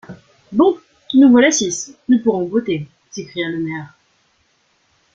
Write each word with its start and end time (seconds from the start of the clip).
Bon! 0.51 0.79
nous 1.13 1.29
voilà 1.29 1.51
six, 1.51 1.95
nous 2.09 2.17
pourrons 2.23 2.47
voter, 2.47 2.87
s’écria 3.11 3.49
le 3.49 3.59
maire. 3.59 3.95